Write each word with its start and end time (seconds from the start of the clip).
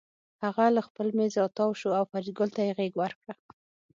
هغه 0.43 0.65
له 0.75 0.81
خپل 0.87 1.07
مېز 1.17 1.33
راتاو 1.41 1.71
شو 1.79 1.89
او 1.99 2.03
فریدګل 2.11 2.49
ته 2.55 2.61
یې 2.65 2.75
غېږ 2.77 2.93
ورکړه 2.97 3.33